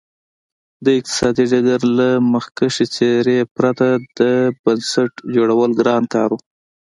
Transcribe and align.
د 0.85 0.87
اقتصادي 0.97 1.45
ډګر 1.51 1.81
له 1.99 2.09
مخکښې 2.33 2.85
څېرې 2.95 3.39
پرته 3.55 3.87
د 4.19 4.19
بنسټ 4.63 5.11
جوړول 5.35 5.71
ګران 5.79 6.03
کار 6.13 6.29
و. 6.33 6.37